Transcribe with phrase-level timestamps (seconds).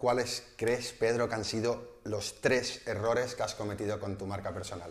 [0.00, 4.50] ¿cuáles crees, Pedro, que han sido los tres errores que has cometido con tu marca
[4.50, 4.90] personal?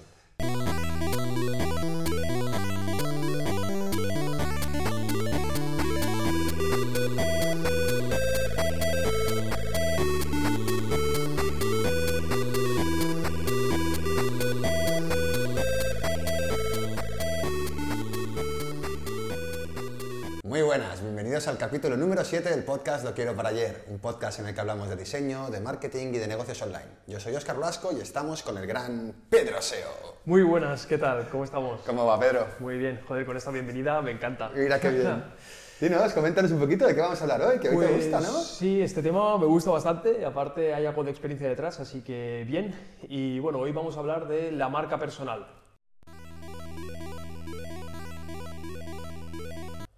[21.40, 24.54] Bienvenidos al capítulo número 7 del podcast Lo Quiero para Ayer, un podcast en el
[24.54, 26.84] que hablamos de diseño, de marketing y de negocios online.
[27.08, 30.18] Yo soy Óscar Blasco y estamos con el gran Pedro Seo.
[30.26, 31.30] Muy buenas, ¿qué tal?
[31.30, 31.80] ¿Cómo estamos?
[31.86, 32.46] ¿Cómo va, Pedro?
[32.60, 34.50] Muy bien, joder, con esta bienvenida me encanta.
[34.54, 35.24] Mira qué bien.
[35.80, 38.20] Dinos, coméntanos un poquito de qué vamos a hablar hoy, que hoy te Pues, gusta,
[38.20, 38.40] ¿no?
[38.42, 42.76] Sí, este tema me gusta bastante, aparte hay algo de experiencia detrás, así que bien.
[43.04, 45.48] Y bueno, hoy vamos a hablar de la marca personal.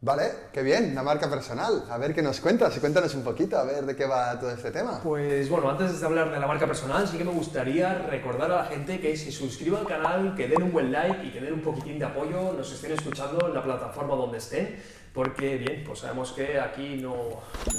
[0.04, 1.84] Vale, qué bien, la marca personal.
[1.88, 4.72] A ver qué nos cuentas cuéntanos un poquito, a ver de qué va todo este
[4.72, 5.00] tema.
[5.04, 8.56] Pues bueno, antes de hablar de la marca personal, sí que me gustaría recordar a
[8.64, 11.54] la gente que se suscriba al canal, que den un buen like y que den
[11.54, 14.76] un poquitín de apoyo, nos estén escuchando en la plataforma donde estén,
[15.14, 17.14] porque bien, pues sabemos que aquí no,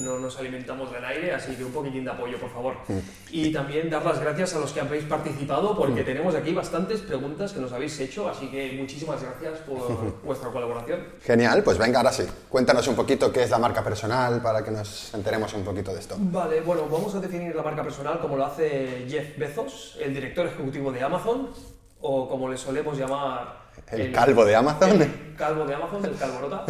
[0.00, 2.77] no nos alimentamos del aire, así que un poquitín de apoyo, por favor.
[3.30, 7.53] Y también dar las gracias a los que habéis participado, porque tenemos aquí bastantes preguntas
[7.53, 11.06] que nos habéis hecho, así que muchísimas gracias por vuestra colaboración.
[11.22, 12.25] Genial, pues venga, ahora sí.
[12.50, 16.00] Cuéntanos un poquito qué es la marca personal para que nos enteremos un poquito de
[16.00, 16.16] esto.
[16.19, 20.47] Vale, bueno, vamos a definir la marca personal como lo hace Jeff Bezos, el director
[20.47, 21.48] ejecutivo de Amazon,
[22.03, 23.62] o como le solemos llamar...
[23.91, 25.02] El calvo de Amazon.
[25.02, 26.64] El calvo de Amazon, el calvorota.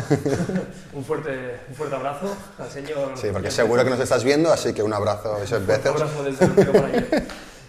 [0.93, 3.13] un, fuerte, un fuerte abrazo al señor...
[3.17, 5.87] Sí, porque Jeff seguro que nos estás viendo, así que un abrazo, Joseph Un Bezos.
[6.03, 7.25] abrazo desde el cielo para ayer.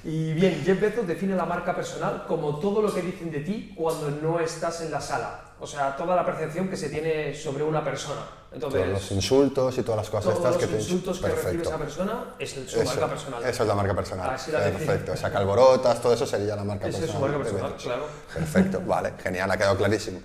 [0.05, 3.73] Y bien, Jeff Bezos define la marca personal como todo lo que dicen de ti
[3.75, 5.39] cuando no estás en la sala.
[5.59, 8.21] O sea, toda la percepción que se tiene sobre una persona.
[8.53, 11.27] Entonces, Todos los insultos y todas las cosas todos estas los que te insultos que
[11.27, 11.69] recibe Perfecto.
[11.69, 13.43] esa persona es su Eso, marca personal.
[13.45, 14.29] Eso es la marca personal.
[14.29, 14.59] Así la.
[14.59, 15.11] Perfecto.
[15.13, 17.31] O sea, calborotas, todo eso sería la marca Esa es su personal.
[17.31, 18.05] marca personal, claro.
[18.33, 20.21] Perfecto, vale, genial, ha quedado clarísimo.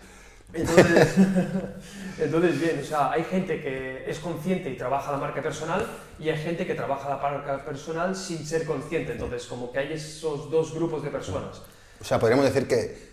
[0.53, 1.09] Entonces,
[2.19, 5.87] entonces, bien, o sea, hay gente que es consciente y trabaja la marca personal
[6.19, 9.13] y hay gente que trabaja la marca personal sin ser consciente.
[9.13, 11.61] Entonces, como que hay esos dos grupos de personas.
[12.01, 13.08] O sea, podríamos decir que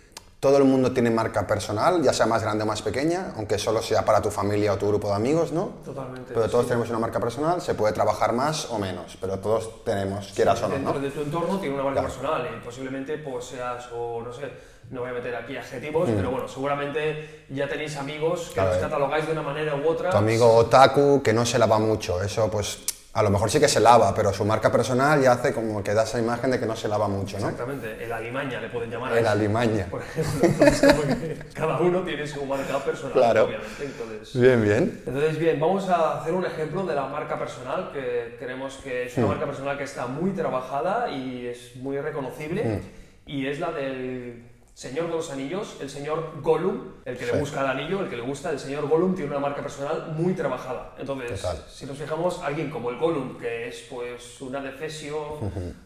[0.46, 3.82] todo el mundo tiene marca personal, ya sea más grande o más pequeña, aunque solo
[3.82, 5.70] sea para tu familia o tu grupo de amigos, ¿no?
[5.84, 6.32] Totalmente.
[6.32, 6.68] Pero todos sí.
[6.68, 10.68] tenemos una marca personal, se puede trabajar más o menos, pero todos tenemos, quieras o
[10.68, 11.00] no, Dentro ¿no?
[11.00, 12.14] de tu entorno tiene una marca Claro.
[12.14, 14.52] personal y posiblemente pues seas, o no sé,
[14.90, 16.14] no voy a meter aquí adjetivos, Mm.
[16.14, 18.80] pero bueno, seguramente ya tenéis amigos que Claro, los eh.
[18.82, 20.10] catalogáis de una manera u otra.
[20.10, 22.78] Tu amigo otaku que no se lava mucho, eso pues
[23.16, 25.94] a lo mejor sí que se lava, pero su marca personal ya hace como que
[25.94, 27.48] da esa imagen de que no se lava mucho, ¿no?
[27.48, 29.30] Exactamente, el alimaña le pueden llamar a El eso.
[29.32, 29.86] alimaña.
[29.90, 33.44] Por ejemplo, entonces, cada uno tiene su marca personal, Claro.
[33.44, 33.84] obviamente.
[33.84, 35.02] Entonces, Bien, bien.
[35.06, 39.16] Entonces, bien, vamos a hacer un ejemplo de la marca personal, que creemos que es
[39.16, 42.82] una marca personal que está muy trabajada y es muy reconocible,
[43.24, 44.44] y es la del
[44.76, 47.32] Señor de los Anillos, el señor Gollum, el que Sí.
[47.32, 50.12] le busca el anillo, el que le gusta, el señor Gollum tiene una marca personal
[50.14, 50.92] muy trabajada.
[50.98, 51.64] Entonces, Total.
[51.66, 55.16] si nos fijamos, alguien como el Gollum, que es pues una defesio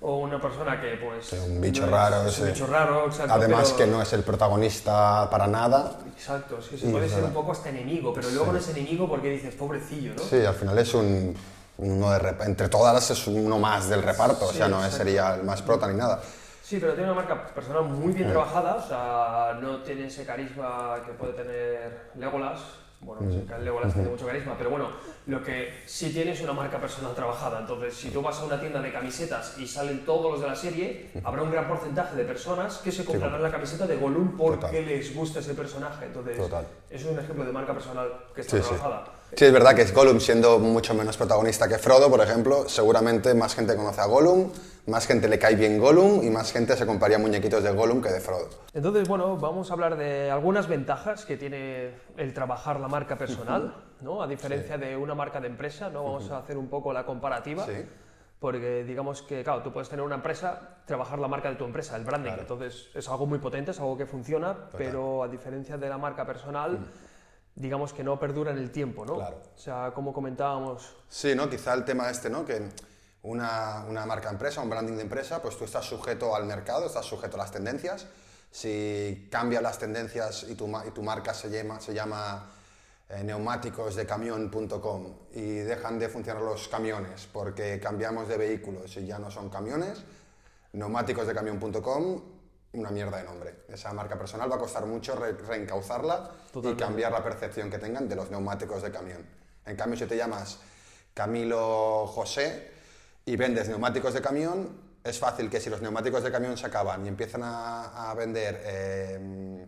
[0.00, 1.32] o una persona que pues...
[1.40, 2.52] un bicho no raro, es un sí.
[2.52, 3.32] bicho raro, exacto.
[3.32, 5.96] Además pero- que no es el protagonista para nada.
[6.12, 8.68] Exacto, es que se Sí, puede ser un poco hasta enemigo, pero luego no es
[8.70, 10.22] enemigo porque dices, pobrecillo, ¿no?
[10.24, 11.36] Sí, al final es un
[11.82, 14.96] uno de entre todas es uno más del reparto, o Sí, sea, no exacto.
[14.98, 16.20] sería el más prota ni nada.
[16.70, 21.02] Sí, pero tiene una marca personal muy bien trabajada, o sea, no tiene ese carisma
[21.04, 22.60] que puede tener Legolas.
[23.00, 24.86] Bueno, no sé, que Legolas tiene mucho carisma, pero bueno,
[25.26, 27.58] lo que sí tiene es una marca personal trabajada.
[27.58, 30.54] Entonces, si tú vas a una tienda de camisetas y salen todos los de la
[30.54, 34.66] serie, habrá un gran porcentaje de personas que se comprarán la camiseta de Gollum porque
[34.66, 34.86] Total.
[34.86, 36.04] les gusta ese personaje.
[36.04, 36.64] Entonces, Total.
[36.88, 39.04] es un ejemplo de marca personal que está Sí, trabajada.
[39.34, 43.54] Sí, es verdad que Gollum siendo mucho menos protagonista que Frodo, por ejemplo, seguramente más
[43.56, 44.50] gente conoce a Gollum,
[44.86, 48.10] más gente le cae bien Gollum y más gente se compraría muñequitos de Gollum que
[48.10, 48.48] de Frodo.
[48.72, 53.74] Entonces, bueno, vamos a hablar de algunas ventajas que tiene el trabajar la marca personal,
[54.00, 54.22] ¿no?
[54.22, 56.04] A diferencia de una marca de empresa, ¿no?
[56.04, 57.66] Vamos a hacer un poco la comparativa.
[57.66, 57.84] Sí.
[58.38, 61.94] Porque digamos que, claro, tú puedes tener una empresa, trabajar la marca de tu empresa,
[61.96, 62.32] el branding.
[62.38, 66.24] Entonces, es algo muy potente, es algo que funciona, pero a diferencia de la marca
[66.24, 66.78] personal,
[67.54, 69.16] digamos que no perdura en el tiempo, ¿no?
[69.16, 69.42] Claro.
[69.54, 71.50] O sea, como comentábamos, Sí, ¿no?
[71.50, 72.46] Quizá el tema este, ¿no?
[72.46, 72.70] Que
[73.22, 77.04] una, una marca empresa, un branding de empresa, pues tú estás sujeto al mercado, estás
[77.06, 78.06] sujeto a las tendencias.
[78.50, 82.50] Si cambian las tendencias y tu, y tu marca se llama, se llama
[83.08, 89.30] eh, neumáticosdecamión.com y dejan de funcionar los camiones porque cambiamos de vehículos y ya no
[89.30, 90.02] son camiones,
[90.72, 92.22] neumáticosdecamión.com,
[92.72, 93.54] una mierda de nombre.
[93.68, 98.08] Esa marca personal va a costar mucho re- reencauzarla y cambiar la percepción que tengan
[98.08, 99.24] de los neumáticos de camión.
[99.66, 100.58] En cambio, si te llamas
[101.14, 102.79] Camilo José
[103.24, 104.68] y vendes neumáticos de camión,
[105.02, 108.60] es fácil que si los neumáticos de camión se acaban y empiezan a, a vender
[108.64, 109.66] eh,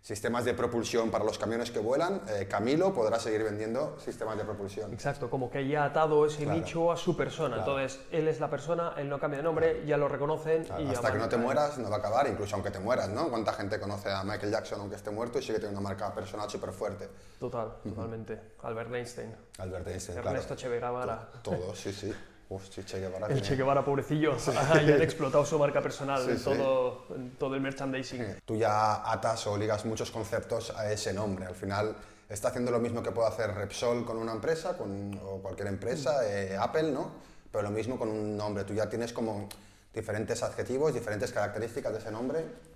[0.00, 4.44] sistemas de propulsión para los camiones que vuelan, eh, Camilo podrá seguir vendiendo sistemas de
[4.44, 4.92] propulsión.
[4.92, 6.58] Exacto, como que ya ha atado ese Claro.
[6.58, 7.56] nicho a su persona.
[7.62, 7.78] Claro.
[7.78, 10.88] Entonces, él es la persona, él no cambia de nombre, ya lo reconocen Claro, y
[10.88, 13.28] hasta que no te mueras no va a acabar, incluso aunque te mueras, ¿no?
[13.28, 16.50] ¿Cuánta gente conoce a Michael Jackson aunque esté muerto y sigue teniendo una marca personal
[16.50, 17.08] súper fuerte?
[17.38, 18.40] Total, totalmente.
[18.62, 20.60] Albert Einstein, Albert Einstein, Ernesto claro.
[20.60, 21.30] Che Guevara.
[21.44, 22.12] Todos, sí, sí.
[22.60, 23.26] Sí, Che Guevara.
[23.28, 26.44] El Che Guevara, pobrecillo, ya han explotado su marca personal Sí, en, sí.
[26.44, 28.36] todo, en todo el merchandising.
[28.44, 31.46] Tú ya atas o ligas muchos conceptos a ese nombre.
[31.46, 31.96] Al final
[32.28, 36.20] está haciendo lo mismo que puede hacer Repsol con una empresa, con, o cualquier empresa,
[36.28, 37.10] eh, Apple, ¿no?
[37.50, 38.64] Pero lo mismo con un nombre.
[38.64, 39.48] Tú ya tienes como
[39.92, 42.71] diferentes adjetivos, diferentes características de ese nombre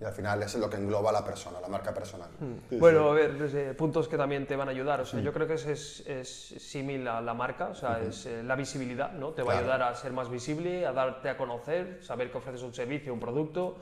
[0.00, 2.28] y al final es lo que engloba a la persona, la marca personal.
[2.70, 5.00] Bueno, a ver, desde puntos que también te van a ayudar.
[5.00, 6.28] O sea, yo creo que es, es, es
[6.58, 9.30] símil a la marca, o sea, es eh, la visibilidad, ¿no?
[9.32, 9.72] Te va a Claro.
[9.72, 13.20] ayudar a ser más visible, a darte a conocer, saber que ofreces un servicio, un
[13.20, 13.78] producto,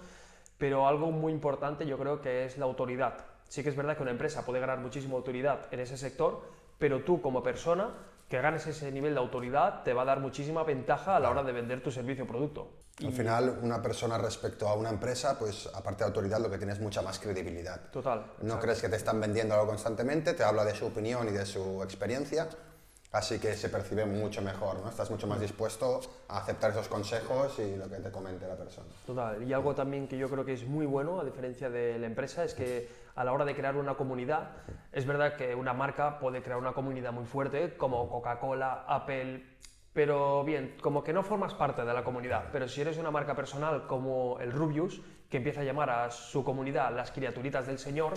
[0.56, 3.14] pero algo muy importante yo creo que es la autoridad.
[3.48, 6.42] Sí que es verdad que una empresa puede ganar muchísima autoridad en ese sector,
[6.78, 7.90] pero tú como persona
[8.28, 11.42] que ganes ese nivel de autoridad te va a dar muchísima ventaja a la hora
[11.42, 12.84] de vender tu servicio o producto.
[13.02, 16.72] Al final, una persona respecto a una empresa, pues aparte de autoridad, lo que tiene
[16.72, 17.90] es mucha más credibilidad.
[17.90, 18.34] Total.
[18.42, 21.44] No crees que te están vendiendo algo constantemente, te habla de su opinión y de
[21.44, 22.48] su experiencia,
[23.14, 24.88] así que se percibe mucho mejor, ¿no?
[24.88, 28.88] Estás mucho más dispuesto a aceptar esos consejos y lo que te comente la persona.
[29.06, 29.40] Total.
[29.42, 32.44] Y algo también que yo creo que es muy bueno, a diferencia de la empresa,
[32.44, 34.50] es que a la hora de crear una comunidad,
[34.92, 39.44] es verdad que una marca puede crear una comunidad muy fuerte, como Coca-Cola, Apple,
[39.92, 42.46] pero bien, como que no formas parte de la comunidad.
[42.50, 45.00] Pero si eres una marca personal como el Rubius,
[45.30, 48.14] que empieza a llamar a su comunidad las criaturitas del Señor,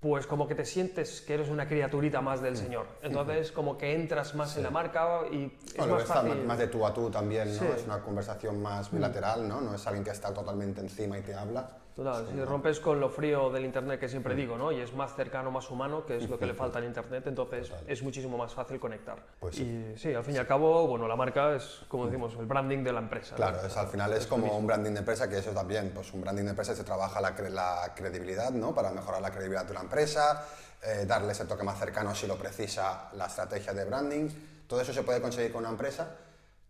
[0.00, 2.86] pues como que te sientes que eres una criaturita más del Señor.
[3.02, 6.44] Entonces, como que entras más en la marca y es Bueno, más está fácil.
[6.44, 7.58] más de tú a tú también, ¿no?
[7.60, 7.66] Sí.
[7.76, 9.60] Es una conversación más bilateral, ¿no?
[9.60, 11.66] No es alguien que está totalmente encima y te habla.
[11.96, 14.70] Total, si rompes con lo frío del Internet que siempre digo, ¿no?
[14.70, 17.72] Y es más cercano, más humano, que es lo que le falta al Internet, entonces
[17.86, 19.16] es muchísimo más fácil conectar.
[19.40, 22.44] Pues y sí, al fin y al cabo, bueno, la marca es, como decimos, el
[22.44, 23.30] branding de la empresa.
[23.30, 23.36] ¿no?
[23.36, 26.20] Claro, es, al final es como un branding de empresa, que eso también, pues un
[26.20, 28.74] branding de empresa se trabaja la, cre- la credibilidad, ¿no?
[28.74, 30.46] Para mejorar la credibilidad de una empresa,
[30.82, 34.28] eh, darle ese toque más cercano si lo precisa la estrategia de branding.
[34.66, 36.14] Todo eso se puede conseguir con una empresa,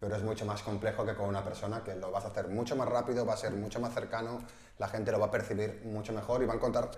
[0.07, 2.77] pero es mucho más complejo que con una persona, que lo vas a hacer mucho
[2.77, 4.41] más rápido, va a ser mucho más cercano,
[4.79, 6.89] la gente lo va a percibir mucho mejor y va a encontrar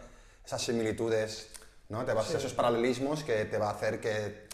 [0.44, 1.48] esas similitudes,
[1.88, 2.04] ¿no?
[2.04, 4.46] Te vas, Esos paralelismos que te va a hacer que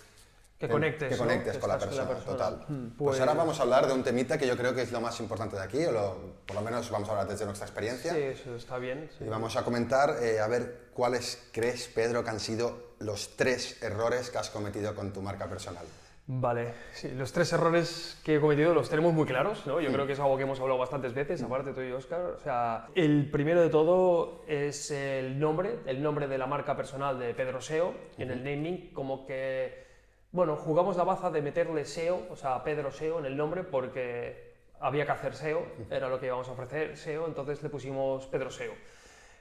[0.56, 1.22] Que conectes, que ¿no?
[1.22, 2.64] conectes Que con la persona, total.
[2.68, 2.94] Mm, Pues...
[2.96, 5.18] pues- ahora vamos a hablar de un temita que yo creo que es lo más
[5.18, 6.16] importante de aquí, o lo-
[6.46, 8.12] por lo menos vamos a hablar desde nuestra experiencia.
[8.12, 9.10] Sí, eso está bien.
[9.18, 9.24] sí.
[9.24, 13.82] Y vamos a comentar, eh, a ver, cuáles crees, Pedro, que han sido los tres
[13.82, 15.84] errores que has cometido con tu marca personal.
[16.26, 19.78] Vale, sí, los tres errores que he cometido los tenemos muy claros, ¿no?
[19.78, 22.22] Yo creo que es algo que hemos hablado bastantes veces, aparte tú y Oscar.
[22.22, 27.18] O sea, el primero de todo es el nombre, el nombre de la marca personal
[27.18, 29.84] de Pedro SEO en el naming, como que,
[30.32, 34.54] bueno, jugamos la baza de meterle SEO, o sea, Pedro SEO en el nombre porque
[34.80, 38.50] había que hacer SEO, era lo que íbamos a ofrecer, SEO, entonces le pusimos Pedro
[38.50, 38.72] SEO.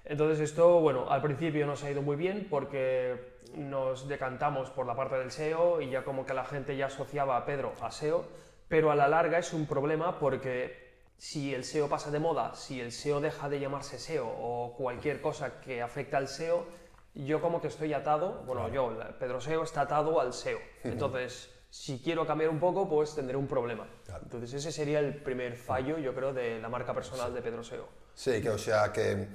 [0.06, 4.96] Entonces esto, bueno, al principio nos ha ido muy bien porque nos decantamos por la
[4.96, 8.26] parte del SEO y ya como que la gente ya asociaba a Pedro a SEO,
[8.68, 10.84] pero a la larga es un problema porque
[11.18, 15.22] si el SEO pasa de moda, si el SEO deja de llamarse SEO o cualquier
[15.22, 16.66] cosa que afecta al SEO,
[17.16, 20.58] yo como que estoy atado, bueno, yo, Pedro SEO está atado al SEO.
[20.84, 23.88] Entonces, si quiero cambiar un poco, pues tendré un problema.
[24.22, 27.88] Entonces ese sería el primer fallo, yo creo, de la marca personal de Pedro SEO.
[28.16, 29.28] Sí, que o sea que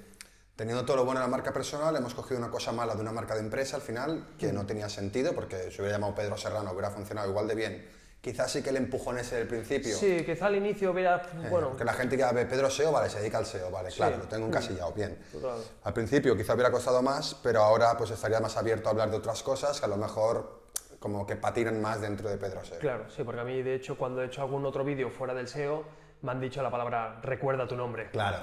[0.58, 3.12] teniendo todo lo bueno de la marca personal, hemos cogido una cosa mala de una
[3.12, 6.72] marca de empresa al final, que no tenía sentido, porque si hubiera llamado Pedro Serrano
[6.72, 7.88] hubiera funcionado igual de bien.
[8.20, 9.96] Quizás sí que el empujón ese del principio.
[9.96, 13.20] Sí, quizá al inicio hubiera, bueno, Porque la gente que ve Pedro SEO, vale, se
[13.20, 15.16] dedica al SEO, vale, claro, lo tengo encasillado, bien.
[15.30, 15.62] Total.
[15.84, 19.16] Al principio quizá hubiera costado más, pero ahora pues estaría más abierto a hablar de
[19.18, 20.58] otras cosas que a lo mejor
[20.98, 22.80] como que patinan más dentro de Pedro SEO.
[22.80, 25.46] Claro, sí, porque a mí de hecho cuando he hecho algún otro vídeo fuera del
[25.46, 25.84] SEO
[26.22, 28.10] me han dicho la palabra recuerda tu nombre.
[28.10, 28.38] Claro.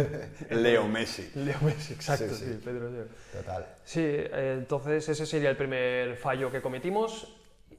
[0.50, 1.30] Leo Messi.
[1.34, 2.60] Leo Messi, exacto, Sí, sí, sí.
[2.64, 3.06] Pedro SEO.
[3.32, 3.66] Total.
[3.84, 7.36] Sí, eh, entonces ese sería el primer fallo que cometimos.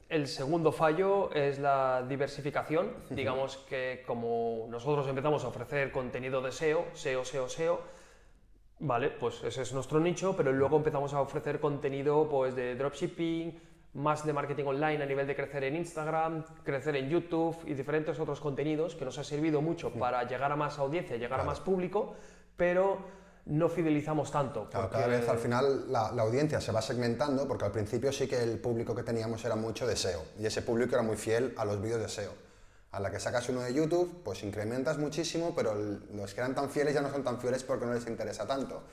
[0.09, 2.93] El segundo fallo es la diversificación.
[3.09, 7.81] Digamos que como nosotros empezamos a ofrecer contenido de SEO, SEO, SEO, SEO,
[8.79, 13.59] vale, pues ese es nuestro nicho, pero luego empezamos a ofrecer contenido pues, de dropshipping,
[13.97, 18.19] más de marketing online a nivel de crecer en Instagram, crecer en YouTube y diferentes
[18.19, 21.59] otros contenidos que nos ha servido mucho para llegar a más audiencia, llegar a más
[21.59, 22.15] público,
[22.55, 22.99] pero
[23.47, 24.69] no fidelizamos tanto.
[24.69, 28.11] Claro, porque- cada vez al final la, la audiencia se va segmentando porque al principio
[28.11, 31.15] sí que el público que teníamos era mucho de SEO y ese público era muy
[31.17, 32.33] fiel a los vídeos de SEO.
[32.91, 36.53] A la que sacas uno de YouTube, pues incrementas muchísimo, pero el- los que eran
[36.55, 38.83] tan fieles ya no son tan fieles porque no les interesa tanto.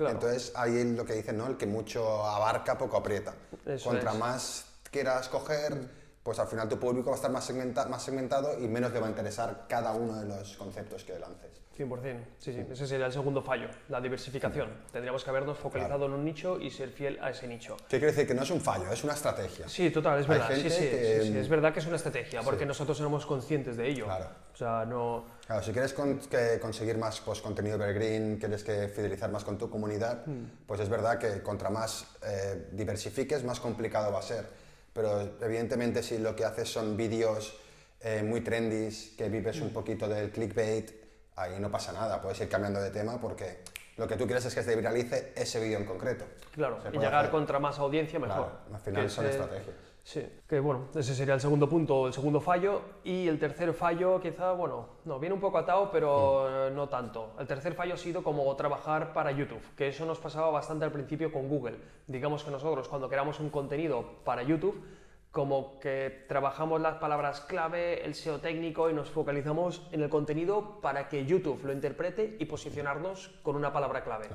[0.00, 0.14] Claro.
[0.14, 1.46] Entonces, ahí lo que dicen, ¿no?
[1.46, 3.34] El que mucho abarca, poco aprieta.
[3.66, 4.18] Eso Contra es.
[4.18, 5.76] más quieras coger,
[6.22, 9.00] pues al final tu público va a estar más, segmenta- más segmentado y menos le
[9.00, 11.50] va a interesar cada uno de los conceptos que lances.
[11.76, 12.24] 100%.
[12.38, 12.66] Sí, sí.
[12.70, 14.68] Ese sería el segundo fallo, la diversificación.
[14.92, 17.76] Tendríamos que habernos focalizado en un nicho y ser fiel a ese nicho.
[17.88, 18.26] ¿Qué quiere decir?
[18.26, 19.66] Que no es un fallo, es una estrategia.
[19.68, 20.48] Sí, total, es verdad.
[20.54, 23.76] Sí, sí, que- sí, sí, es verdad que es una estrategia, porque nosotros somos conscientes
[23.76, 24.04] de ello.
[24.06, 24.26] Claro.
[24.52, 25.24] O sea, no.
[25.50, 29.58] Claro, si quieres con- que conseguir más pues, contenido evergreen, quieres que fidelizar más con
[29.58, 30.44] tu comunidad, Mm.
[30.64, 34.46] pues es verdad que contra más eh, diversifiques, más complicado va a ser.
[34.92, 37.58] Pero evidentemente si lo que haces son vídeos
[38.00, 39.64] eh, muy trendy, que vives Mm.
[39.64, 40.92] un poquito del clickbait,
[41.34, 43.58] ahí no pasa nada, puedes ir cambiando de tema porque
[43.96, 46.26] lo que tú quieres es que se viralice ese vídeo en concreto.
[46.52, 47.30] Claro, y llegar hacer.
[47.32, 48.36] contra más audiencia mejor.
[48.68, 49.74] Claro, al final son ese- estrategias.
[50.02, 52.80] Sí, que bueno, ese sería el segundo punto, el segundo fallo.
[53.04, 56.74] Y el tercer fallo, quizá, bueno, no, viene un poco atado, pero Mm.
[56.74, 57.34] no tanto.
[57.38, 60.92] El tercer fallo ha sido como trabajar para YouTube, que eso nos pasaba bastante al
[60.92, 61.76] principio con Google.
[62.06, 64.82] Digamos que nosotros, cuando creamos un contenido para YouTube,
[65.30, 70.80] como que trabajamos las palabras clave, el SEO técnico y nos focalizamos en el contenido
[70.80, 74.26] para que YouTube lo interprete y posicionarnos con una palabra clave.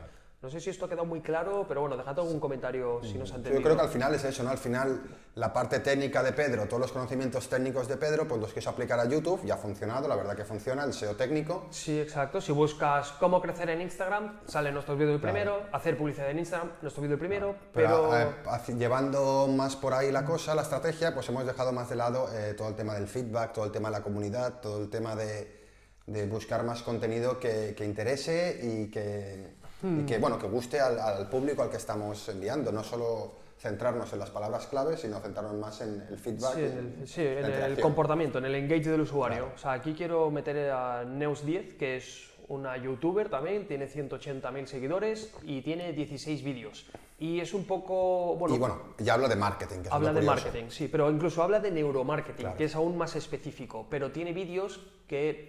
[0.45, 3.25] No sé si esto ha quedado muy claro, pero bueno, dejad algún comentario si no
[3.25, 3.61] se ha entendido.
[3.61, 4.51] Yo creo que al final es eso, ¿no?
[4.51, 5.01] Al final
[5.33, 8.99] la parte técnica de Pedro, todos los conocimientos técnicos de Pedro, pues los quiso aplicar
[8.99, 11.65] a YouTube, ya ha funcionado, la verdad que funciona, el SEO técnico.
[11.71, 12.39] Sí, exacto.
[12.41, 15.63] Si buscas cómo crecer en Instagram, sale nuestro vídeo el primero.
[15.71, 17.55] Hacer publicidad en Instagram, nuestro vídeo primero.
[17.73, 21.89] Pero, Pero, eh, llevando más por ahí la cosa, la estrategia, pues hemos dejado más
[21.89, 24.77] de lado eh, todo el tema del feedback, todo el tema de la comunidad, todo
[24.77, 25.65] el tema de,
[26.05, 29.64] de buscar más contenido que, que interese y que,
[30.01, 34.11] y que, bueno, que guste al, al público al que estamos enviando, no solo centrarnos
[34.13, 36.53] en las palabras clave, sino centrarnos más en el feedback.
[36.55, 39.49] sí, en el, sí, en el comportamiento, en el engage del usuario.
[39.55, 45.31] O sea, aquí quiero meter a Neus10, que es una youtuber también, tiene 180.000 seguidores
[45.43, 46.85] y tiene 16 vídeos.
[47.17, 49.77] Y es un poco, bueno, y bueno, ya hablo de marketing.
[49.81, 50.35] Que es Habla de curioso.
[50.45, 52.57] marketing, sí, pero incluso habla de neuromarketing, Claro.
[52.57, 55.47] que es aún más específico, pero tiene vídeos que,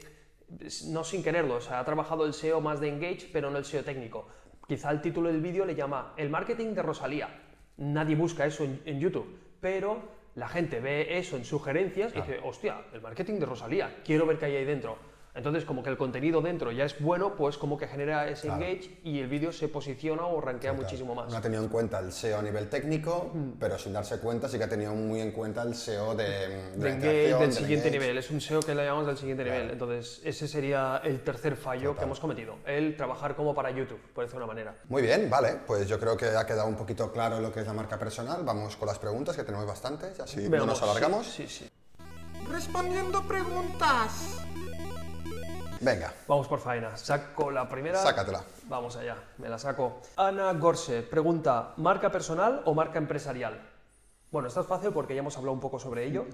[0.87, 3.65] no sin quererlo, o sea, ha trabajado el SEO más de Engage, pero no el
[3.65, 4.29] SEO técnico.
[4.67, 7.29] Quizá el título del vídeo le llama El marketing de Rosalía.
[7.77, 12.41] Nadie busca eso en, en YouTube, pero la gente ve eso en sugerencias y dice,
[12.45, 14.99] hostia, el marketing de Rosalía, quiero ver qué hay ahí dentro.
[15.37, 18.65] Entonces, como que el contenido dentro ya es bueno, pues como que genera ese Claro.
[18.65, 21.31] engage y el vídeo se posiciona o rankea muchísimo más.
[21.31, 24.57] No ha tenido en cuenta el SEO a nivel técnico, pero sin darse cuenta sí
[24.59, 27.89] que ha tenido muy en cuenta el SEO de, de de engage del del siguiente
[27.89, 27.91] engage.
[28.05, 28.19] nivel.
[28.19, 29.59] Es un SEO que le llamamos del siguiente Claro.
[29.59, 29.73] nivel.
[29.73, 32.57] Entonces, ese sería el tercer fallo que hemos cometido.
[32.65, 34.75] El trabajar como para YouTube, por decirlo de una manera.
[34.89, 37.67] Muy bien, vale, pues yo creo que ha quedado un poquito claro lo que es
[37.67, 38.43] la marca personal.
[38.43, 41.27] Vamos con las preguntas, que tenemos bastantes, así no nos alargamos.
[41.27, 41.69] Sí, sí.
[42.51, 44.46] Respondiendo preguntas.
[45.81, 46.97] Venga, Vamos por faena.
[46.97, 48.03] Saco la primera.
[48.03, 48.43] sácatela.
[48.65, 50.01] Vamos allá, me la saco.
[50.17, 53.61] Ana Gorse pregunta, ¿marca personal o marca empresarial?
[54.31, 56.27] Bueno, esta es fácil porque ya hemos hablado un poco sobre ello.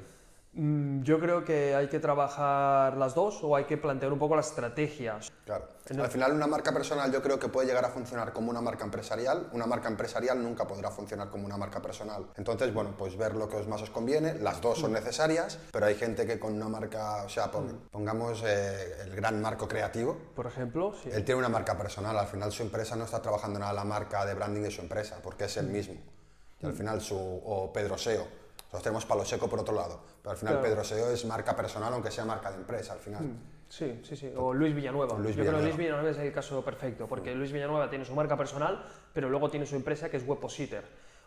[0.54, 4.36] Mm, Yo creo que hay que trabajar las dos o hay que plantear un poco
[4.36, 5.32] las estrategias.
[5.46, 5.66] Claro.
[5.88, 8.60] El- Al final una marca personal yo creo que puede llegar a funcionar como una
[8.60, 9.48] marca empresarial.
[9.52, 12.26] Una marca empresarial nunca podrá funcionar como una marca personal.
[12.36, 14.34] Entonces, bueno, pues ver lo que os más os conviene.
[14.34, 18.42] Las dos son necesarias, pero hay gente que con una marca, o sea, pon- pongamos
[18.46, 21.08] eh, el gran marco creativo, Por ejemplo, sí.
[21.12, 24.24] Él tiene una marca personal, al final su empresa no está trabajando nada la marca
[24.26, 25.96] de branding de su empresa, porque es él mismo.
[26.60, 28.24] Y al final su, o Pedro SEO,
[28.72, 30.66] nosotros tenemos Palo Seco por otro lado, pero al final Claro.
[30.68, 33.36] Pedro SEO es marca personal, aunque sea marca de empresa al final.
[33.68, 34.32] Sí, sí, sí.
[34.34, 35.14] O Luis Villanueva.
[35.18, 35.62] Luis Yo creo que Villanueva.
[35.66, 39.50] Luis Villanueva es el caso perfecto, porque Luis Villanueva tiene su marca personal, pero luego
[39.50, 40.84] tiene su empresa que es Webpositor.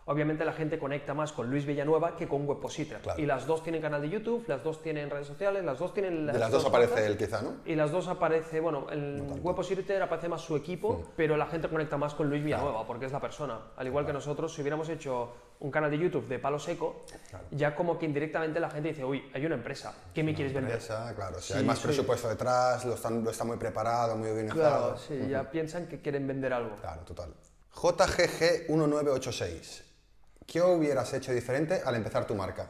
[0.08, 3.00] Obviamente la gente conecta más con Luis Villanueva que con Webpositor.
[3.00, 3.20] Claro.
[3.20, 6.28] Y las dos tienen canal de YouTube, las dos tienen redes sociales, las dos tienen...
[6.28, 7.56] De las dos aparece él quizá, ¿no?
[7.66, 11.98] Y las dos aparece, bueno, en Webpositor aparece más su equipo, pero la gente conecta
[11.98, 13.60] más con Luis Villanueva, porque es la persona.
[13.76, 17.02] Al igual que nosotros, si hubiéramos hecho un canal de YouTube de palo seco,
[17.50, 20.74] ya como que indirectamente la gente dice, uy, hay una empresa, ¿qué me quieres vender?
[20.74, 24.32] Empresa, claro, si Sí, hay más presupuesto detrás, lo, están, lo está muy preparado, muy
[24.34, 26.76] bien Claro, sí, ya piensan que quieren vender algo.
[26.76, 27.34] Claro, total.
[27.74, 29.85] JGG1986.
[30.46, 32.70] ¿Qué hubieras hecho diferente al empezar tu marca?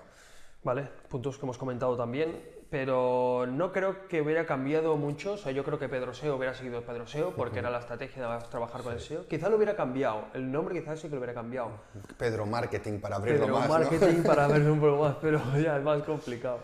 [0.64, 5.34] Vale, puntos que hemos comentado también, pero no creo que hubiera cambiado mucho.
[5.34, 8.28] O sea, yo creo que Pedro SEO hubiera seguido Pedro SEO porque era la estrategia
[8.28, 9.28] de trabajar con el SEO.
[9.28, 11.70] Quizá lo hubiera cambiado, el nombre quizás sí que lo hubiera cambiado.
[12.18, 13.74] Pedro Marketing para abrirlo Pedro más, ¿no?
[13.76, 16.60] Marketing para verlo un poco más, pero ya es más complicado.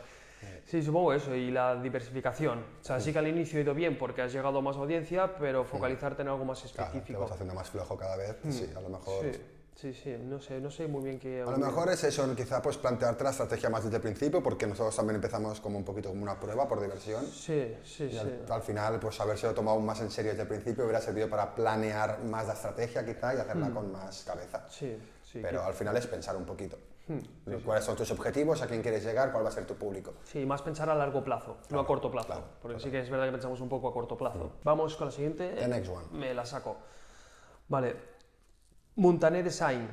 [0.66, 2.60] Sí, supongo eso, y la diversificación.
[2.82, 5.36] O sea, sí que al inicio ha ido bien porque has llegado a más audiencia,
[5.38, 7.20] pero focalizarte en algo más Claro, te específico.
[7.20, 9.26] vas haciendo más flojo cada vez, sí, a lo mejor...
[9.26, 9.42] Sí.
[9.76, 11.42] Sí, sí, no sé, no sé muy bien qué...
[11.42, 14.68] A lo mejor es eso, quizá pues plantearte la estrategia más desde el principio, porque
[14.68, 17.26] nosotros también empezamos como un poquito como una prueba por diversión.
[17.26, 18.18] Sí, sí, Y sí.
[18.18, 21.54] al, al final, pues haberse tomado más en serio desde el principio hubiera servido para
[21.56, 23.74] planear más la estrategia quizá y hacerla Mm.
[23.74, 24.66] con más cabeza.
[24.70, 25.40] Sí, sí.
[25.42, 26.78] Pero al final es pensar un poquito.
[27.08, 27.20] Hmm,
[27.66, 28.62] ¿Cuáles son tus objetivos?
[28.62, 29.32] ¿A quién quieres llegar?
[29.32, 30.14] ¿Cuál va a ser tu público?
[30.24, 32.28] Sí, más pensar a largo plazo, no a corto plazo.
[32.28, 34.46] claro, porque sí que es verdad que pensamos un poco a corto plazo.
[34.46, 34.64] Mm.
[34.64, 35.50] Vamos con la siguiente.
[35.58, 36.06] The next one.
[36.12, 36.78] Me la saco.
[37.68, 38.11] Vale.
[38.96, 39.88] Montané Design.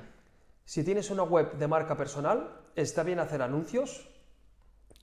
[0.65, 4.09] Si tienes una web de marca personal, ¿está bien hacer anuncios?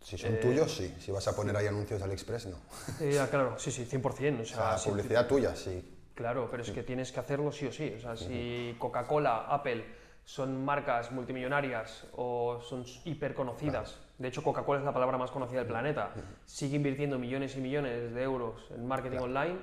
[0.02, 0.94] Si Eh, son tuyos, sí.
[1.00, 2.58] Si vas a poner ahí anuncios de AliExpress, no.
[3.00, 4.40] Eh, ah, claro, sí, sí, 100%.
[4.40, 5.92] O O sea, sea, sí, publicidad tuya, sí.
[6.14, 7.94] Claro, pero es que tienes que hacerlo sí o sí.
[7.98, 9.84] O sea, si Coca-Cola, Apple
[10.24, 15.60] son marcas multimillonarias o son hiper conocidas, de hecho Coca-Cola es la palabra más conocida
[15.60, 16.12] del planeta,
[16.46, 19.60] sigue invirtiendo millones y millones de euros en marketing online,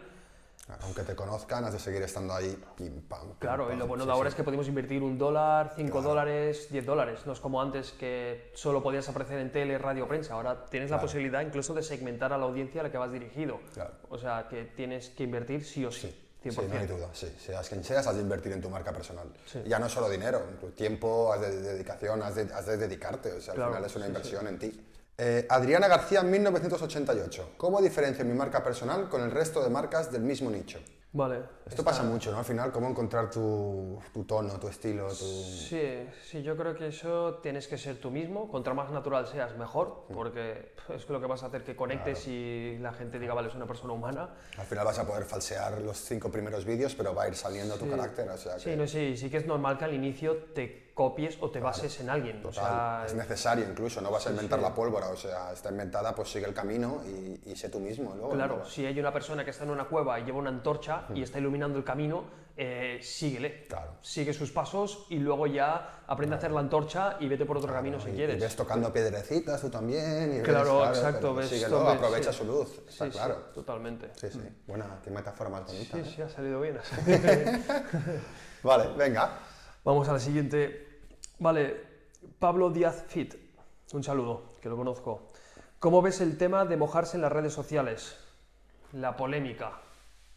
[0.82, 2.56] Aunque te conozcan, has de seguir estando ahí.
[2.76, 3.78] Pim, pam, pim, claro, y pam.
[3.80, 4.32] lo bueno Sí, de ahora sí.
[4.32, 6.08] es que podemos invertir un dólar, cinco Claro.
[6.10, 7.20] dólares, diez dólares.
[7.26, 10.34] No es como antes que solo podías aparecer en tele, radio, prensa.
[10.34, 11.06] Ahora tienes la Claro.
[11.08, 13.60] posibilidad incluso de segmentar a la audiencia a la que vas dirigido.
[13.74, 13.90] Claro.
[14.08, 16.08] O sea, que tienes que invertir sí o sí.
[16.42, 16.74] Sí, 100%.
[16.74, 17.32] no hay duda, sí.
[17.38, 19.28] Seas quien seas, has de invertir en tu marca personal.
[19.46, 19.62] Sí.
[19.66, 20.42] Ya no solo dinero,
[20.76, 23.32] tiempo, has de dedicación, has de, has de dedicarte.
[23.32, 24.86] O sea, al final es una sí, inversión en ti.
[25.18, 27.54] Eh, Adriana García, 1988.
[27.56, 30.78] ¿Cómo diferencio mi marca personal con el resto de marcas del mismo nicho?
[31.14, 31.40] Vale.
[31.66, 32.38] Esto pasa mucho, ¿no?
[32.38, 35.14] Al final, cómo encontrar tu, tu tono, tu estilo, tu...
[35.14, 38.50] Sí, sí, yo creo que eso tienes que ser tú mismo.
[38.50, 42.78] Contra más natural seas, mejor, porque es lo que vas a hacer que conectes y
[42.80, 44.30] la gente diga, vale, es una persona humana.
[44.56, 47.74] Al final vas a poder falsear los cinco primeros vídeos, pero va a ir saliendo
[47.76, 48.60] tu carácter, o sea que...
[48.60, 51.98] Sí, no, sí, sí que es normal que al inicio te copies o te bases
[52.00, 52.38] en alguien.
[52.44, 55.70] O Total, sea, es necesario incluso, no vas a inventar la pólvora, o sea, está
[55.70, 58.14] inventada, pues sigue el camino y, y sé tú mismo.
[58.14, 58.64] Luego, claro, ¿no?
[58.66, 61.38] si hay una persona que está en una cueva y lleva una antorcha y está
[61.38, 63.64] iluminando el camino, eh, síguele.
[63.66, 63.94] Claro.
[64.02, 67.72] Sigue sus pasos y luego ya aprende a hacer la antorcha y vete por otro
[67.72, 68.36] camino si Y- quieres.
[68.36, 70.34] Y ves tocando piedrecitas tú también.
[70.34, 72.38] Y ves, Claro, exacto, ves síguelo, aprovecha sí.
[72.40, 73.36] su luz, está claro.
[73.54, 74.10] totalmente.
[74.20, 74.40] Sí, sí.
[74.66, 75.94] Buena, qué metáfora más bonita.
[75.96, 76.12] Sí, ¿eh?
[76.16, 76.76] sí, ha salido bien.
[76.76, 77.64] ha salido bien.
[78.62, 79.30] Vale, venga.
[79.84, 81.00] Vamos a la siguiente.
[81.40, 81.76] Vale,
[82.38, 83.34] Pablo Díaz Fit.
[83.92, 85.26] Un saludo, que lo conozco.
[85.80, 88.16] ¿Cómo ves el tema de mojarse en las redes sociales?
[88.92, 89.80] La polémica.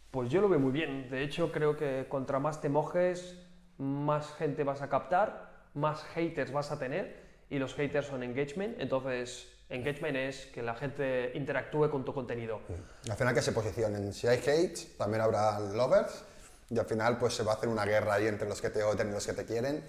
[0.09, 1.11] Pues yo lo veo muy bien.
[1.11, 3.37] De hecho, creo que contra más te mojes,
[3.77, 7.23] más gente vas a captar, más haters vas a tener.
[7.51, 8.81] Y los haters son engagement.
[8.81, 12.61] Entonces, engagement es que la gente interactúe con tu contenido.
[13.07, 14.11] Al final que se posicionen.
[14.11, 16.25] Si hay hate, también habrá lovers.
[16.69, 18.83] Y al final pues se va a hacer una guerra ahí entre los que te
[18.83, 19.83] odian y los que te quieren.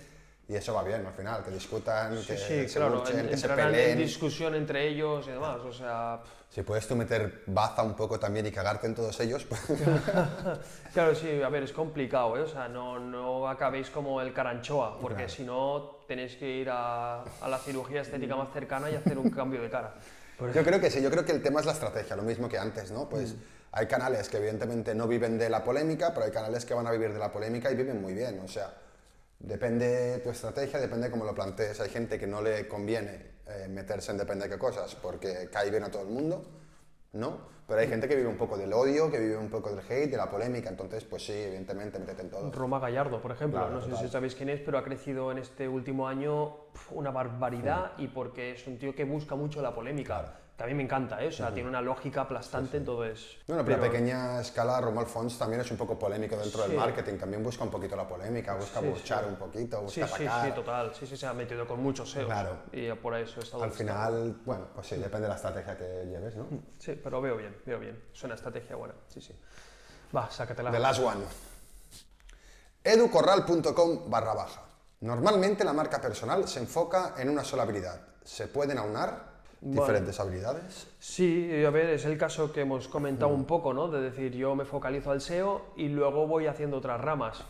[0.48, 3.36] Y eso va bien al final, que discutan, que Sí, se claro, luchen, en- que
[3.36, 3.98] se entrarán en peleen.
[3.98, 5.56] discusión entre ellos y demás.
[5.58, 9.44] O sea, Si puedes tú meter baza un poco también y cagarte en todos ellos,
[9.44, 9.60] pues
[10.94, 12.42] Claro, sí, a ver, es complicado, ¿eh?
[12.42, 17.22] O sea, no, no acabéis como el caranchoa, porque si no tenéis que ir a,
[17.22, 19.94] a la cirugía estética más cercana y hacer un cambio de cara.
[20.54, 22.58] Yo creo que sí, yo creo que el tema es la estrategia, lo mismo que
[22.58, 23.08] antes, ¿no?
[23.08, 23.38] Pues Mm.
[23.76, 26.90] Hay canales que evidentemente no viven de la polémica, pero hay canales que van a
[26.90, 28.72] vivir de la polémica y viven muy bien, o sea,
[29.38, 31.78] depende tu estrategia, depende cómo lo plantees.
[31.80, 35.70] Hay gente que no le conviene eh, meterse en depende de qué cosas porque cae
[35.70, 36.42] bien a todo el mundo,
[37.12, 37.54] ¿no?
[37.68, 40.10] Pero hay gente que vive un poco del odio, que vive un poco del hate,
[40.10, 42.50] de la polémica, entonces pues sí, evidentemente métete en todo.
[42.52, 45.36] Roma Gallardo, por ejemplo, Claro, no sé si sabéis quién es, pero ha crecido en
[45.36, 46.56] este último año
[46.92, 50.45] una barbaridad y porque es un tío que busca mucho la polémica.
[50.64, 51.28] Mí me encanta, ¿eh?
[51.28, 53.36] O sea, tiene una lógica aplastante, entonces...
[53.46, 56.68] Bueno, pero, a pequeña escala, Romuald Fons también es un poco polémico dentro Sí.
[56.70, 59.12] del marketing, también busca un poquito la polémica, busca Sí, sí.
[59.28, 60.46] un poquito, Sí, busca sí, atacar.
[60.46, 60.94] sí, total.
[60.94, 62.24] Sí, sí, se ha metido con muchos SEOs.
[62.24, 62.56] Claro.
[62.72, 63.64] Y por eso he estado...
[63.64, 66.46] Al final, bueno, pues sí, depende de la estrategia que lleves, ¿no?
[66.78, 68.02] Sí, pero veo bien, veo bien.
[68.14, 69.34] Es una estrategia buena, sí, sí.
[70.16, 70.70] Va, sácatela.
[70.70, 71.20] The last one.
[72.82, 74.62] educorral.com barra baja.
[75.00, 78.00] Normalmente la marca personal se enfoca en una sola habilidad.
[78.24, 80.88] ¿Se pueden aunar diferentes habilidades?
[80.98, 83.88] Sí, a ver, es el caso que hemos comentado un poco, ¿no?
[83.88, 87.44] De decir, yo me focalizo al SEO y luego voy haciendo otras ramas.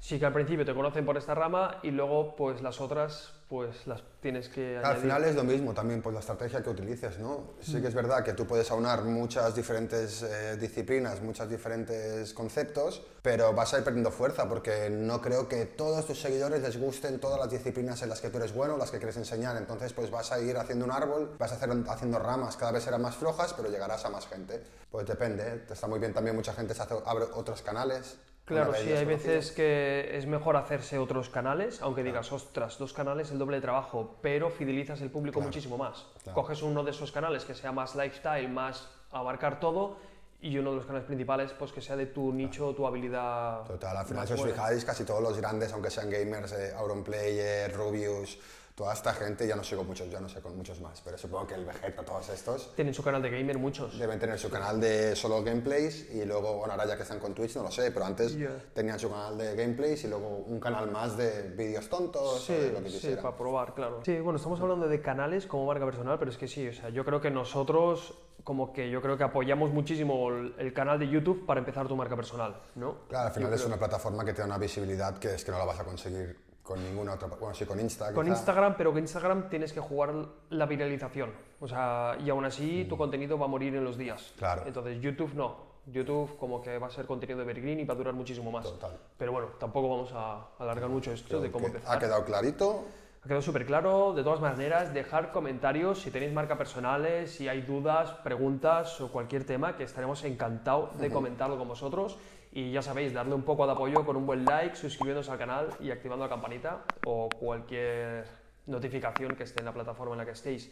[0.00, 3.86] Sí que al principio te conocen por esta rama y luego, pues las otras, pues
[3.86, 5.02] las tienes que Al añadir.
[5.02, 7.54] final es lo mismo también, pues la estrategia que utilices, ¿no?
[7.60, 13.02] Sí que es verdad que tú puedes aunar muchas diferentes eh, disciplinas, muchos diferentes conceptos,
[13.22, 17.18] pero vas a ir perdiendo fuerza porque no creo que todos tus seguidores les gusten
[17.18, 19.56] todas las disciplinas en las que tú eres bueno, las que quieres enseñar.
[19.56, 22.84] Entonces, pues vas a ir haciendo un árbol, vas a hacer haciendo ramas, cada vez
[22.84, 24.62] serán más flojas, pero llegarás a más gente.
[24.90, 25.64] Pues depende, ¿eh?
[25.68, 28.16] está muy bien también, mucha gente se hace, abre otros canales.
[28.48, 33.30] Claro, sí, hay veces que es mejor hacerse otros canales, aunque digas, ostras, dos canales,
[33.30, 36.06] el doble de trabajo, pero fidelizas el público muchísimo más.
[36.22, 36.34] Claro.
[36.34, 39.96] Coges uno de esos canales que sea más lifestyle, más abarcar todo,
[40.40, 43.64] y uno de los canales principales, pues que sea de tu nicho, tu habilidad.
[43.64, 47.72] Total, al final si os fijáis, casi todos los grandes, aunque sean gamers, eh, Auronplayer,
[47.74, 48.38] Rubius,
[48.78, 51.48] toda esta gente, ya no sigo muchos, ya no sé con muchos más, pero supongo
[51.48, 53.98] que el Vegeta, todos estos, Tienen su canal de gamer muchos.
[53.98, 57.34] deben tener su canal de solo gameplays y luego, bueno, ahora ya que están con
[57.34, 58.38] Twitch, no lo sé, pero antes
[58.72, 62.56] tenían su canal de gameplays y luego un canal más de vídeos tontos, Sí, o
[62.60, 63.22] de lo que sí, quisieran.
[63.24, 64.00] para probar, claro.
[64.04, 66.88] Sí, bueno, estamos hablando de canales como marca personal, pero es que sí, o sea,
[66.90, 68.14] yo creo que nosotros,
[68.44, 71.96] como que yo creo que apoyamos muchísimo el, el canal de YouTube para empezar tu
[71.96, 72.98] marca personal, ¿no?
[73.08, 75.44] Claro, al final Yo es creo- una plataforma que te da una visibilidad que es
[75.44, 78.36] que no la vas a conseguir con ninguna otra, bueno, sí con Insta, Con quizá.
[78.36, 80.12] Instagram, pero con Instagram tienes que jugar
[80.50, 81.32] la viralización.
[81.60, 84.34] O sea, y aún así tu contenido va a morir en los días.
[84.34, 84.38] Mm.
[84.38, 84.62] Claro.
[84.66, 85.66] Entonces, YouTube no.
[85.86, 88.64] YouTube como que va a ser contenido de evergreen y va a durar muchísimo más.
[88.64, 88.98] Total.
[89.16, 91.96] Pero bueno, tampoco vamos a alargar mucho esto Creo de cómo que empezar.
[91.96, 92.84] Ha quedado clarito.
[93.22, 94.12] Ha quedado súper claro.
[94.12, 99.44] De todas maneras, dejar comentarios si tenéis marca personales, si hay dudas, preguntas o cualquier
[99.44, 102.18] tema, que estaremos encantados de comentarlo con vosotros.
[102.52, 105.68] Y ya sabéis, darle un poco de apoyo con un buen like, suscribiéndose al canal
[105.80, 108.24] y activando la campanita o cualquier
[108.66, 110.70] notificación que esté en la plataforma en la que estéis.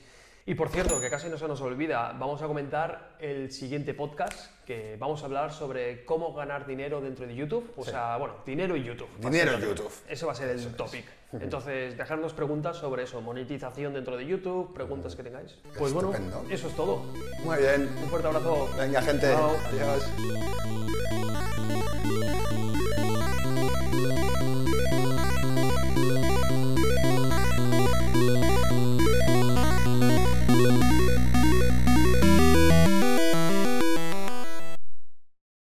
[0.49, 4.53] Y por cierto, que casi no se nos olvida, vamos a comentar el siguiente podcast,
[4.65, 7.73] que vamos a hablar sobre cómo ganar dinero dentro de YouTube.
[7.77, 9.09] O sea, bueno, dinero y YouTube.
[9.19, 9.83] Dinero básicamente.
[9.83, 9.93] YouTube.
[10.09, 11.05] Eso va a ser el topic.
[11.33, 15.59] Entonces, dejarnos preguntas sobre eso, monetización dentro de YouTube, preguntas que tengáis.
[15.77, 16.13] Pues bueno,
[16.49, 17.03] eso es todo.
[17.45, 17.89] Muy bien.
[18.01, 18.69] Un fuerte abrazo.
[18.79, 19.27] Venga, gente.
[19.27, 19.57] Chao.
[19.67, 21.26] Adiós.